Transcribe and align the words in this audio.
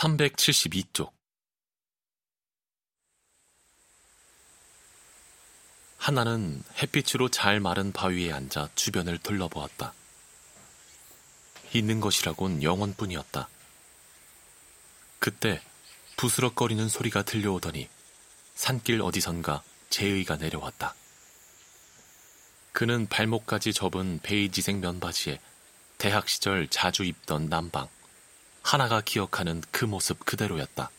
372쪽 0.00 1.12
하나는 5.98 6.62
햇빛으로 6.80 7.28
잘 7.28 7.60
마른 7.60 7.92
바위에 7.92 8.32
앉아 8.32 8.70
주변을 8.74 9.18
둘러보았다. 9.18 9.92
있는 11.74 12.00
것이라곤 12.00 12.62
영혼뿐이었다. 12.62 13.48
그때 15.18 15.60
부스럭거리는 16.16 16.88
소리가 16.88 17.22
들려오더니 17.22 17.86
산길 18.54 19.02
어디선가 19.02 19.62
제의가 19.90 20.36
내려왔다. 20.36 20.94
그는 22.72 23.06
발목까지 23.06 23.74
접은 23.74 24.20
베이지색 24.22 24.78
면바지에 24.78 25.38
대학 25.98 26.30
시절 26.30 26.68
자주 26.68 27.04
입던 27.04 27.50
남방, 27.50 27.88
하나가 28.70 29.00
기억하는 29.00 29.64
그 29.72 29.84
모습 29.84 30.24
그대로였다. 30.24 30.92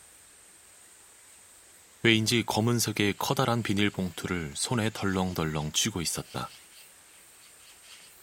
왜인지 2.02 2.44
검은색의 2.44 3.14
커다란 3.16 3.62
비닐봉투를 3.62 4.52
손에 4.54 4.90
덜렁덜렁 4.90 5.72
쥐고 5.72 6.02
있었다. 6.02 6.50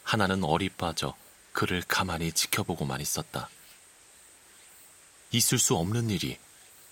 하나는 0.03 0.43
어리 0.43 0.69
빠져 0.69 1.17
그를 1.51 1.81
가만히 1.81 2.31
지켜보고만 2.31 3.01
있었다. 3.01 3.49
있을 5.31 5.57
수 5.57 5.75
없는 5.77 6.11
일이 6.11 6.37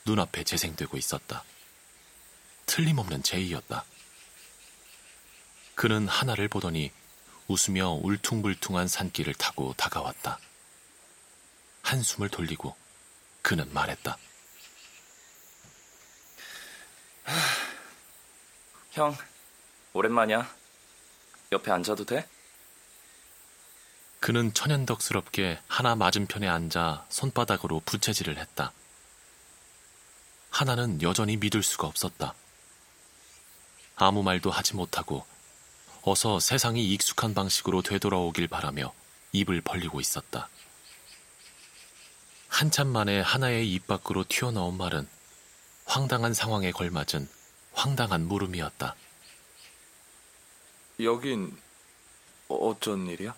눈앞에 0.07 0.43
재생되고 0.43 0.97
있었다. 0.97 1.43
틀림없는 2.65 3.21
제의였다. 3.21 3.85
그는 5.75 6.07
하나를 6.07 6.47
보더니 6.47 6.91
웃으며 7.47 7.91
울퉁불퉁한 8.01 8.87
산길을 8.87 9.35
타고 9.35 9.75
다가왔다. 9.77 10.39
한숨을 11.87 12.27
돌리고 12.27 12.75
그는 13.41 13.73
말했다. 13.73 14.17
형, 18.91 19.15
오랜만이야. 19.93 20.53
옆에 21.53 21.71
앉아도 21.71 22.03
돼? 22.05 22.27
그는 24.19 24.53
천연덕스럽게 24.53 25.61
하나 25.67 25.95
맞은편에 25.95 26.45
앉아 26.45 27.05
손바닥으로 27.07 27.81
부채질을 27.85 28.37
했다. 28.37 28.73
하나는 30.49 31.01
여전히 31.01 31.37
믿을 31.37 31.63
수가 31.63 31.87
없었다. 31.87 32.33
아무 33.95 34.23
말도 34.23 34.51
하지 34.51 34.75
못하고 34.75 35.25
어서 36.01 36.41
세상이 36.41 36.85
익숙한 36.93 37.33
방식으로 37.33 37.81
되돌아오길 37.81 38.49
바라며 38.49 38.93
입을 39.31 39.61
벌리고 39.61 40.01
있었다. 40.01 40.49
한참 42.57 42.87
만에 42.87 43.21
하나의 43.21 43.71
입 43.71 43.85
밖으로 43.85 44.23
튀어나온 44.27 44.77
말은 44.77 45.07
황당한 45.85 46.33
상황에 46.33 46.71
걸맞은 46.71 47.29
황당한 47.73 48.27
물음이었다. 48.27 48.95
여긴 51.01 51.55
어쩐 52.47 53.05
일이야? 53.05 53.35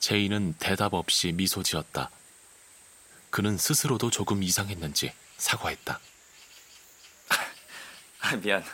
제이는 0.00 0.54
대답 0.58 0.94
없이 0.94 1.30
미소 1.30 1.62
지었다. 1.62 2.10
그는 3.30 3.56
스스로도 3.56 4.10
조금 4.10 4.42
이상했는지 4.42 5.14
사과했다. 5.36 6.00
아, 8.18 8.36
미안. 8.42 8.64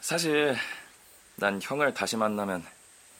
사실 0.00 0.56
난 1.34 1.58
형을 1.60 1.92
다시 1.92 2.16
만나면 2.16 2.64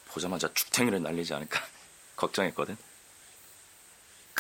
보자마자 0.07 0.49
죽탱이를 0.55 1.03
날리지 1.03 1.35
않을까 1.35 1.61
걱정했거든. 2.15 2.92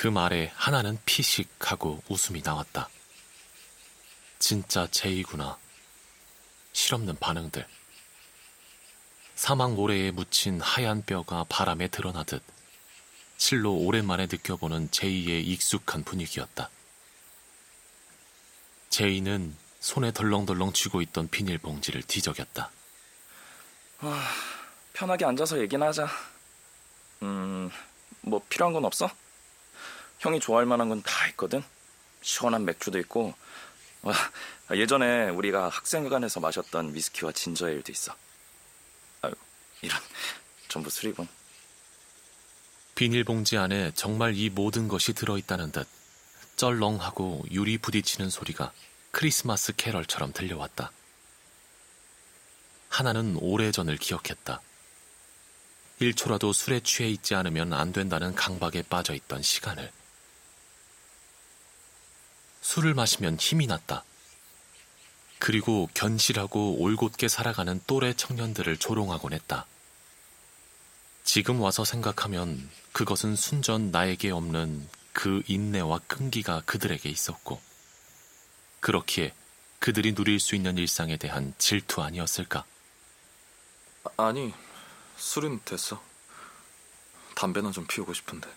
그 0.03 0.09
말에 0.09 0.51
하나는 0.57 0.99
피식 1.05 1.49
하고 1.61 2.03
웃음이 2.09 2.43
나왔다. 2.43 2.89
진짜 4.41 4.89
제이구나. 4.91 5.57
실없는 6.73 7.15
반응들. 7.21 7.65
사막 9.37 9.75
모래에 9.75 10.11
묻힌 10.11 10.61
하얀 10.61 11.05
뼈가 11.05 11.45
바람에 11.49 11.87
드러나듯 11.87 12.43
실로 13.37 13.75
오랜만에 13.75 14.27
느껴보는 14.27 14.91
제이의 14.91 15.45
익숙한 15.47 16.03
분위기였다. 16.03 16.69
제이는 18.91 19.57
손에 19.79 20.11
덜렁덜렁 20.11 20.73
쥐고 20.73 21.01
있던 21.03 21.29
비닐봉지를 21.29 22.03
뒤적였다. 22.03 22.73
아, 24.01 24.35
편하게 24.95 25.27
앉아서 25.27 25.61
얘기나 25.61 25.87
하자. 25.87 26.09
음, 27.23 27.71
뭐 28.23 28.43
필요한 28.49 28.73
건 28.73 28.85
없어? 28.85 29.09
형이 30.23 30.39
좋아할 30.41 30.67
만한 30.67 30.89
건 30.89 31.03
다 31.03 31.27
있거든. 31.31 31.63
시원한 32.23 32.65
맥주도 32.65 32.99
있고, 33.01 33.35
와, 34.03 34.15
예전에 34.73 35.29
우리가 35.31 35.69
학생회관에서 35.69 36.39
마셨던 36.39 36.95
위스키와 36.95 37.33
진저에일도 37.33 37.91
있어. 37.91 38.15
아유, 39.23 39.33
이런 39.83 40.01
전부 40.69 40.89
술이군. 40.91 41.27
비닐봉지 42.95 43.57
안에 43.57 43.91
정말 43.95 44.37
이 44.37 44.49
모든 44.49 44.87
것이 44.87 45.13
들어있다는 45.13 45.73
듯 45.73 45.89
쩔렁하고 46.57 47.45
유리 47.51 47.79
부딪히는 47.79 48.31
소리가 48.31 48.73
크리스마스 49.11 49.75
캐럴처럼 49.75 50.33
들려왔다. 50.33 50.93
하나는 52.91 53.37
오래전을 53.41 53.97
기억했다. 53.97 54.61
1초라도 56.01 56.53
술에 56.53 56.81
취해 56.81 57.09
있지 57.09 57.35
않으면 57.35 57.73
안 57.73 57.93
된다는 57.93 58.35
강박에 58.35 58.83
빠져 58.83 59.15
있던 59.15 59.43
시간을. 59.43 59.91
술을 62.63 62.95
마시면 62.95 63.37
힘이 63.39 63.67
났다. 63.67 64.05
그리고 65.39 65.91
견실하고 65.93 66.77
올곧게 66.79 67.29
살아가는 67.29 67.81
또래 67.87 68.15
청년들을 68.15 68.79
조롱하곤 68.79 69.33
했다. 69.33 69.67
지금 71.25 71.61
와서 71.61 71.85
생각하면 71.85 72.71
그것은 72.93 73.37
순전 73.37 73.91
나에게 73.91 74.31
없는 74.31 74.89
그 75.13 75.43
인내와 75.47 75.99
끈기가 76.07 76.63
그들에게 76.65 77.09
있었고, 77.09 77.61
그렇기에 78.81 79.35
그들이 79.81 80.15
누릴 80.15 80.39
수 80.39 80.55
있는 80.55 80.79
일상에 80.79 81.17
대한 81.17 81.55
질투 81.59 82.03
아니었을까? 82.03 82.65
아니, 84.17 84.55
술은 85.17 85.61
됐어. 85.65 86.03
담배나 87.35 87.73
좀 87.73 87.87
피우고 87.87 88.15
싶은데. 88.15 88.49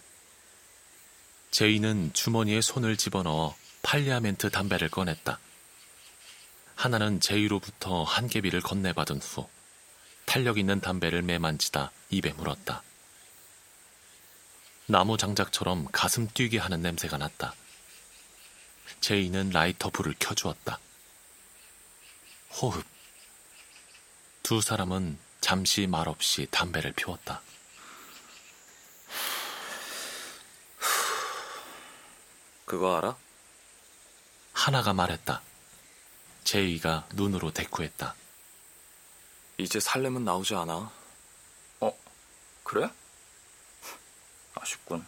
제이는 1.50 2.12
주머니에 2.14 2.62
손을 2.62 2.98
집어넣어 2.98 3.56
팔리아멘트 3.86 4.50
담배를 4.50 4.90
꺼냈다. 4.90 5.38
하나는 6.76 7.20
제이로부터 7.20 8.04
한 8.04 8.28
개비를 8.28 8.60
건네받은 8.60 9.20
후 9.20 9.48
탄력 10.26 10.58
있는 10.58 10.82
담배를 10.82 11.22
매만지다 11.22 11.92
입에 12.10 12.34
물었다. 12.34 12.82
나무 14.88 15.18
장작처럼 15.18 15.86
가슴 15.92 16.28
뛰게 16.28 16.58
하는 16.58 16.82
냄새가 16.82 17.20
났다. 17.20 17.54
제이는 19.02 19.52
라이터 19.52 19.92
불을 19.92 20.16
켜주었다. 20.18 20.80
호흡. 22.60 22.84
두 24.42 24.62
사람은 24.62 25.20
잠시 25.42 25.86
말없이 25.86 26.48
담배를 26.50 26.92
피웠다. 26.94 27.44
그거 32.66 32.98
알아? 32.98 33.25
하나가 34.66 34.94
말했다. 34.94 35.44
제이가 36.44 37.08
눈으로 37.14 37.52
대꾸했다. 37.52 38.16
이제 39.60 39.80
살렘은 39.80 40.26
나오지 40.26 40.56
않아. 40.56 40.92
어, 41.82 41.98
그래? 42.64 42.90
아쉽군. 44.56 45.06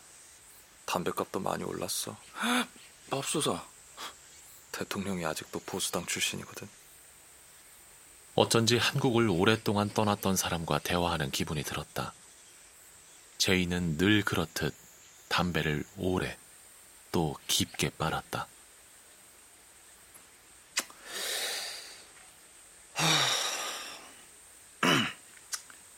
담배값도 0.86 1.40
많이 1.40 1.64
올랐어. 1.64 2.16
맙소사. 3.10 3.66
대통령이 4.74 5.26
아직도 5.26 5.58
보수당 5.62 6.06
출신이거든. 6.06 6.70
어쩐지 8.36 8.78
한국을 8.78 9.28
오랫동안 9.28 9.90
떠났던 9.90 10.36
사람과 10.36 10.78
대화하는 10.78 11.32
기분이 11.32 11.64
들었다. 11.64 12.14
제이는 13.40 13.98
늘 13.98 14.24
그렇듯 14.24 14.76
담배를 15.30 15.84
오래 15.98 16.38
또 17.12 17.36
깊게 17.48 17.90
빨았다. 17.98 18.48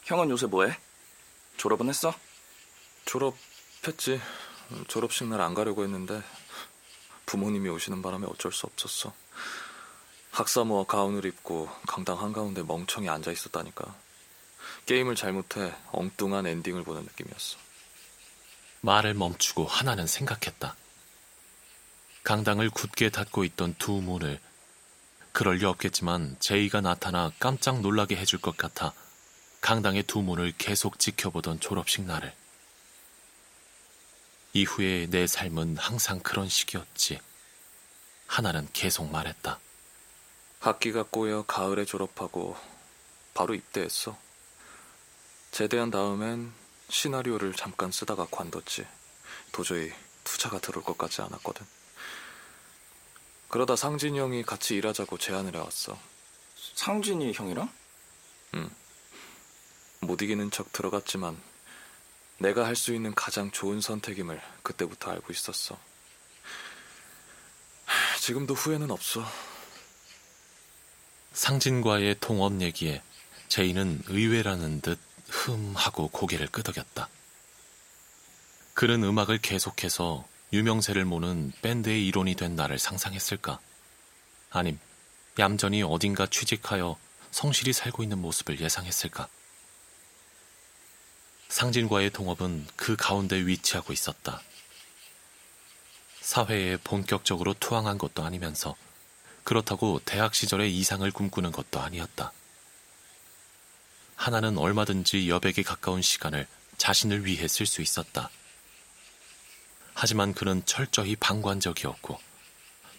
형은 0.10 0.32
요새 0.32 0.48
뭐해? 0.48 0.76
졸업은 1.58 1.88
했어? 1.88 2.12
졸업했지. 3.06 4.20
졸업식 4.88 5.28
날 5.28 5.40
안 5.40 5.54
가려고 5.54 5.84
했는데 5.84 6.24
부모님이 7.28 7.70
오시는 7.70 8.02
바람에 8.02 8.26
어쩔 8.26 8.52
수 8.52 8.66
없었어. 8.66 9.14
학사모와 10.32 10.86
가운을 10.86 11.26
입고 11.26 11.70
강당 11.88 12.20
한가운데 12.20 12.64
멍청이 12.64 13.08
앉아 13.08 13.32
있었다니까. 13.32 13.96
게임을 14.88 15.14
잘못해 15.14 15.76
엉뚱한 15.92 16.48
엔딩을 16.48 16.84
보는 16.84 17.04
느낌이었어. 17.04 17.60
말을 18.82 19.14
멈추고 19.14 19.66
하나는 19.66 20.08
생각했다. 20.08 20.76
강당을 22.24 22.72
굳게 22.72 23.12
닫고 23.12 23.44
있던 23.44 23.76
두 23.78 23.92
문을 23.92 24.40
그럴 25.34 25.58
리 25.58 25.66
없겠지만 25.66 26.38
제이가 26.40 26.82
나타나 26.82 27.32
깜짝 27.40 27.82
놀라게 27.82 28.16
해줄 28.16 28.42
것 28.42 28.58
같아 28.58 28.92
강당의 29.62 30.04
두 30.04 30.22
문을 30.22 30.54
계속 30.58 31.00
지켜보던 31.00 31.60
졸업식 31.60 32.04
날을. 32.04 32.34
이후에 34.54 35.08
내 35.10 35.28
삶은 35.28 35.78
항상 35.78 36.20
그런 36.20 36.50
식이었지. 36.50 37.20
하나는 38.28 38.68
계속 38.74 39.12
말했다. 39.12 39.60
학기가 40.60 41.04
꼬여 41.04 41.44
가을에 41.44 41.86
졸업하고 41.86 42.58
바로 43.34 43.54
입대했어. 43.54 44.18
제대한 45.52 45.92
다음엔 45.92 46.52
시나리오를 46.90 47.54
잠깐 47.54 47.92
쓰다가 47.92 48.28
관뒀지. 48.30 48.86
도저히 49.52 49.92
투자가 50.24 50.60
들어올 50.60 50.84
것 50.84 50.98
같지 50.98 51.22
않았거든. 51.22 51.66
그러다 53.50 53.76
상진이 53.76 54.20
형이 54.20 54.44
같이 54.44 54.76
일하자고 54.76 55.18
제안을 55.18 55.56
해왔어. 55.56 55.98
상진이 56.76 57.34
형이랑? 57.34 57.72
못 60.02 60.22
이기는 60.22 60.50
척 60.52 60.72
들어갔지만 60.74 61.38
내가 62.38 62.66
할 62.66 62.76
수 62.76 62.94
있는 62.94 63.14
가장 63.14 63.52
좋은 63.52 63.82
선택임을 63.82 64.42
그때부터 64.64 65.12
알고 65.12 65.34
있었어. 65.34 65.78
하, 67.86 68.18
지금도 68.20 68.54
후회는 68.54 68.92
없어. 68.92 69.26
상진과의 71.34 72.18
통업 72.20 72.62
얘기에 72.62 73.02
제이는 73.50 74.04
의외라는 74.08 74.82
듯 74.82 75.00
흠 75.28 75.74
하고 75.76 76.08
고개를 76.08 76.48
끄덕였다. 76.48 77.08
그는 78.74 79.04
음악을 79.04 79.40
계속해서 79.40 80.26
유명세를 80.54 81.06
모는 81.06 81.52
밴드의 81.62 82.08
일원이 82.08 82.36
된 82.36 82.56
나를 82.56 82.80
상상했을까? 82.80 83.60
아님 84.50 84.80
얌전히 85.38 85.84
어딘가 85.84 86.26
취직하여 86.26 86.98
성실히 87.32 87.74
살고 87.74 88.02
있는 88.02 88.20
모습을 88.20 88.60
예상했을까? 88.60 89.28
상진과의 91.60 92.12
동업은 92.12 92.66
그 92.78 92.96
가운데 92.96 93.36
위치하고 93.36 93.92
있었다. 93.92 94.42
사회에 96.22 96.78
본격적으로 96.78 97.54
투항한 97.54 97.98
것도 97.98 98.24
아니면서 98.24 98.78
그렇다고 99.44 100.00
대학 100.06 100.36
시절의 100.36 100.74
이상을 100.78 101.12
꿈꾸는 101.12 101.52
것도 101.52 101.82
아니었다. 101.82 102.32
하나는 104.16 104.58
얼마든지 104.58 105.30
여백에 105.30 105.64
가까운 105.66 106.02
시간을 106.02 106.48
자신을 106.78 107.26
위해 107.26 107.46
쓸 107.50 107.66
수 107.66 107.82
있었다. 107.82 108.30
하지만 109.94 110.34
그는 110.34 110.66
철저히 110.66 111.18
방관적이었고 111.18 112.22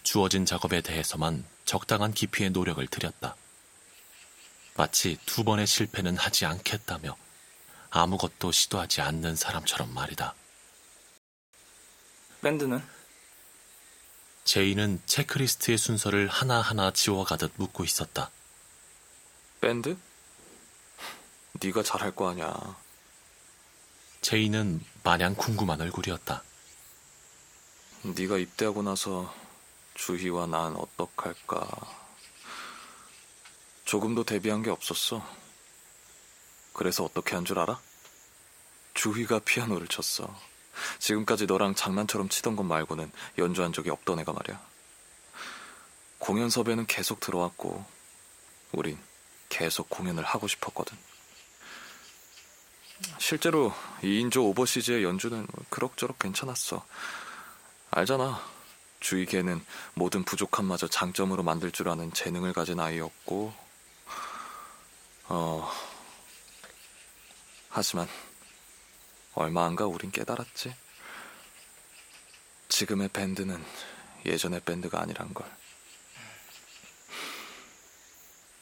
주어진 0.03 0.45
작업에 0.45 0.81
대해서만 0.81 1.45
적당한 1.65 2.13
깊이의 2.13 2.51
노력을 2.51 2.85
들였다. 2.85 3.35
마치 4.75 5.17
두 5.25 5.43
번의 5.43 5.65
실패는 5.65 6.15
하지 6.15 6.45
않겠다며 6.45 7.17
아무것도 7.91 8.51
시도하지 8.51 9.01
않는 9.01 9.35
사람처럼 9.35 9.93
말이다. 9.93 10.33
밴드는? 12.41 12.81
제이는 14.45 15.01
체크리스트의 15.05 15.77
순서를 15.77 16.27
하나하나 16.27 16.91
지워가듯 16.91 17.53
묻고 17.57 17.83
있었다. 17.83 18.31
밴드? 19.59 19.95
네가 21.61 21.83
잘할 21.83 22.15
거 22.15 22.29
아냐. 22.29 22.51
제이는 24.21 24.83
마냥 25.03 25.35
궁금한 25.35 25.79
얼굴이었다. 25.81 26.43
네가 28.03 28.37
입대하고 28.37 28.81
나서 28.81 29.33
주희와 29.93 30.47
난 30.47 30.75
어떡할까. 30.75 31.67
조금도 33.85 34.23
대비한 34.23 34.63
게 34.63 34.69
없었어. 34.69 35.40
그래서 36.73 37.03
어떻게 37.03 37.35
한 37.35 37.45
줄 37.45 37.59
알아? 37.59 37.79
주희가 38.93 39.39
피아노를 39.39 39.87
쳤어. 39.87 40.35
지금까지 40.99 41.45
너랑 41.45 41.75
장난처럼 41.75 42.29
치던 42.29 42.55
것 42.55 42.63
말고는 42.63 43.11
연주한 43.37 43.73
적이 43.73 43.89
없던 43.91 44.19
애가 44.19 44.33
말이야. 44.33 44.61
공연 46.19 46.49
섭외는 46.49 46.85
계속 46.87 47.19
들어왔고, 47.19 47.83
우린 48.73 48.97
계속 49.49 49.89
공연을 49.89 50.23
하고 50.23 50.47
싶었거든. 50.47 50.97
실제로 53.17 53.73
2인조 54.01 54.43
오버시즈의 54.49 55.03
연주는 55.03 55.47
그럭저럭 55.69 56.19
괜찮았어. 56.19 56.85
알잖아. 57.89 58.41
주희 58.99 59.25
걔는 59.25 59.65
모든 59.95 60.23
부족함마저 60.23 60.87
장점으로 60.87 61.41
만들 61.43 61.71
줄 61.71 61.89
아는 61.89 62.13
재능을 62.13 62.53
가진 62.53 62.79
아이였고, 62.79 63.51
어, 65.29 65.71
하지만 67.73 68.07
얼마 69.33 69.65
안가 69.65 69.85
우린 69.85 70.11
깨달았지. 70.11 70.75
지금의 72.67 73.07
밴드는 73.09 73.63
예전의 74.25 74.59
밴드가 74.61 75.01
아니란 75.01 75.33
걸. 75.33 75.49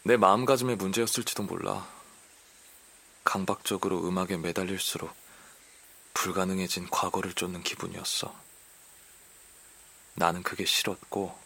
내 0.04 0.16
마음가짐의 0.16 0.76
문제였을지도 0.76 1.44
몰라. 1.44 1.88
강박적으로 3.24 4.08
음악에 4.08 4.38
매달릴수록 4.38 5.12
불가능해진 6.14 6.90
과거를 6.90 7.34
쫓는 7.34 7.64
기분이었어. 7.64 8.34
나는 10.14 10.44
그게 10.44 10.66
싫었고, 10.66 11.38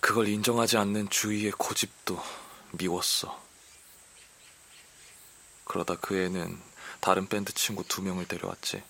그걸 0.00 0.28
인정하지 0.28 0.78
않는 0.78 1.10
주위의 1.10 1.52
고집도 1.52 2.20
미웠어. 2.72 3.47
그러다 5.68 5.96
그 5.96 6.16
애는 6.16 6.60
다른 7.00 7.28
밴드 7.28 7.52
친구 7.52 7.84
두 7.84 8.02
명을 8.02 8.26
데려왔지. 8.26 8.82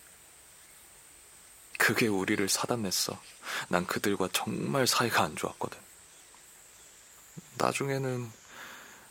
그게 1.78 2.06
우리를 2.06 2.48
사단냈어. 2.48 3.20
난 3.68 3.86
그들과 3.86 4.28
정말 4.32 4.86
사이가 4.86 5.22
안 5.22 5.36
좋았거든. 5.36 5.78
나중에는 7.56 8.30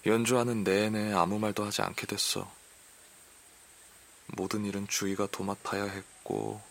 연주하는 0.06 0.64
내내 0.64 1.14
아무 1.14 1.40
말도 1.40 1.66
하지 1.66 1.81
않게 1.81 2.08
됐어. 2.08 2.52
모든 4.28 4.66
일은 4.66 4.88
주희가 4.88 5.28
도맡아야 5.28 5.84
했고, 5.84 6.62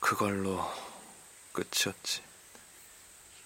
그걸로 0.00 0.64
끝이었지. 1.52 2.29